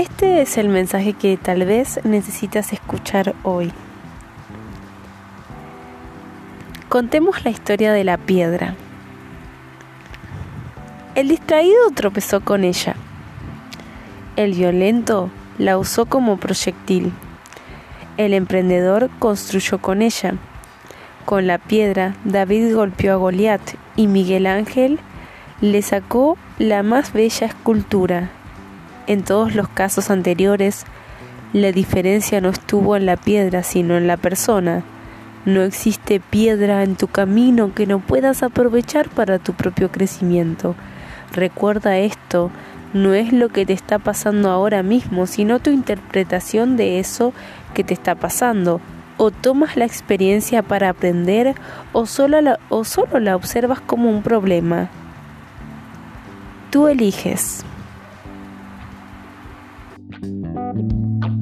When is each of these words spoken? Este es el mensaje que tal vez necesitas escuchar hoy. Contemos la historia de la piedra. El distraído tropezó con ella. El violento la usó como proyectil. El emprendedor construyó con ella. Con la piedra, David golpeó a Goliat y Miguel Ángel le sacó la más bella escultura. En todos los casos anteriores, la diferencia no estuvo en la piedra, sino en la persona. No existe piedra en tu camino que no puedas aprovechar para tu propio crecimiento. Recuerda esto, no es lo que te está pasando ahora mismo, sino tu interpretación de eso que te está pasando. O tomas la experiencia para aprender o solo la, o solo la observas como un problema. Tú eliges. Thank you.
Este 0.00 0.40
es 0.40 0.56
el 0.56 0.70
mensaje 0.70 1.12
que 1.12 1.36
tal 1.36 1.66
vez 1.66 2.00
necesitas 2.04 2.72
escuchar 2.72 3.34
hoy. 3.42 3.70
Contemos 6.88 7.44
la 7.44 7.50
historia 7.50 7.92
de 7.92 8.02
la 8.02 8.16
piedra. 8.16 8.76
El 11.14 11.28
distraído 11.28 11.90
tropezó 11.94 12.40
con 12.40 12.64
ella. 12.64 12.96
El 14.36 14.54
violento 14.54 15.28
la 15.58 15.76
usó 15.76 16.06
como 16.06 16.38
proyectil. 16.38 17.12
El 18.16 18.32
emprendedor 18.32 19.10
construyó 19.18 19.82
con 19.82 20.00
ella. 20.00 20.32
Con 21.26 21.46
la 21.46 21.58
piedra, 21.58 22.14
David 22.24 22.74
golpeó 22.74 23.12
a 23.12 23.16
Goliat 23.16 23.74
y 23.96 24.06
Miguel 24.06 24.46
Ángel 24.46 24.98
le 25.60 25.82
sacó 25.82 26.38
la 26.58 26.82
más 26.82 27.12
bella 27.12 27.48
escultura. 27.48 28.30
En 29.06 29.24
todos 29.24 29.54
los 29.54 29.68
casos 29.68 30.10
anteriores, 30.10 30.84
la 31.52 31.72
diferencia 31.72 32.40
no 32.40 32.50
estuvo 32.50 32.96
en 32.96 33.06
la 33.06 33.16
piedra, 33.16 33.62
sino 33.62 33.96
en 33.96 34.06
la 34.06 34.16
persona. 34.16 34.84
No 35.44 35.62
existe 35.62 36.20
piedra 36.20 36.82
en 36.82 36.96
tu 36.96 37.08
camino 37.08 37.74
que 37.74 37.86
no 37.86 37.98
puedas 37.98 38.42
aprovechar 38.42 39.08
para 39.08 39.38
tu 39.38 39.54
propio 39.54 39.90
crecimiento. 39.90 40.76
Recuerda 41.32 41.98
esto, 41.98 42.50
no 42.92 43.14
es 43.14 43.32
lo 43.32 43.48
que 43.48 43.64
te 43.64 43.72
está 43.72 43.98
pasando 43.98 44.50
ahora 44.50 44.82
mismo, 44.82 45.26
sino 45.26 45.58
tu 45.58 45.70
interpretación 45.70 46.76
de 46.76 47.00
eso 47.00 47.32
que 47.72 47.84
te 47.84 47.94
está 47.94 48.14
pasando. 48.14 48.80
O 49.16 49.30
tomas 49.30 49.76
la 49.76 49.84
experiencia 49.86 50.62
para 50.62 50.88
aprender 50.88 51.54
o 51.92 52.06
solo 52.06 52.40
la, 52.40 52.58
o 52.68 52.84
solo 52.84 53.18
la 53.18 53.34
observas 53.34 53.80
como 53.80 54.10
un 54.10 54.22
problema. 54.22 54.88
Tú 56.70 56.86
eliges. 56.86 57.64
Thank 60.12 61.34
you. 61.34 61.39